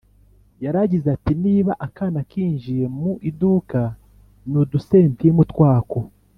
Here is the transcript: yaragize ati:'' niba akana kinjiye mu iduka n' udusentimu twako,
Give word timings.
yaragize 0.63 1.07
ati:'' 1.15 1.39
niba 1.45 1.71
akana 1.85 2.19
kinjiye 2.31 2.85
mu 2.97 3.11
iduka 3.29 3.81
n' 4.49 4.57
udusentimu 4.61 5.41
twako, 5.51 5.99